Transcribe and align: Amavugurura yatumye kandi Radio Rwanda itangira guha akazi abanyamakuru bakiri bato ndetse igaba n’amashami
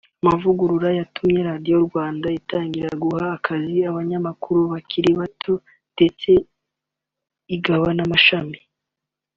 Amavugurura 0.21 0.89
yatumye 0.99 1.39
kandi 1.41 1.49
Radio 1.49 1.75
Rwanda 1.87 2.27
itangira 2.39 2.89
guha 3.03 3.25
akazi 3.37 3.77
abanyamakuru 3.91 4.59
bakiri 4.71 5.09
bato 5.19 5.53
ndetse 5.93 6.31
igaba 7.55 7.87
n’amashami 7.95 8.57